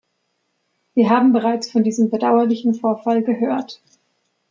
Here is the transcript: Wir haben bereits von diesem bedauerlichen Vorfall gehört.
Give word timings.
Wir 0.95 1.11
haben 1.11 1.31
bereits 1.31 1.69
von 1.69 1.83
diesem 1.83 2.09
bedauerlichen 2.09 2.73
Vorfall 2.73 3.21
gehört. 3.21 3.83